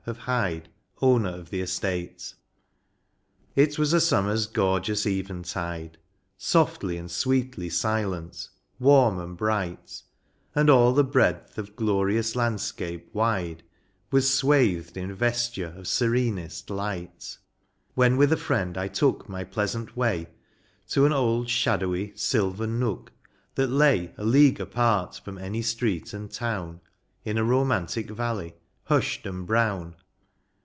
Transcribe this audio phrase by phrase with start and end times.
[0.07, 0.67] OF HYDE,
[1.03, 2.33] OWNER OF THE ESTATE.
[3.55, 5.99] IT was a Summer's gorgeous eventide,
[6.39, 10.01] Softly and sweetly silent, warm and bright,
[10.55, 13.61] And all the breadth of glorious landscape wide
[14.09, 17.37] Was swathed in vesture of serenest light;
[17.93, 20.29] When with a friend I took my pleasant way
[20.89, 23.11] To an old shadowy, sylvan nook,
[23.53, 26.81] that lay A league apart from any street and town,
[27.23, 28.55] In a romantic valley,
[28.85, 29.95] hushed and brown.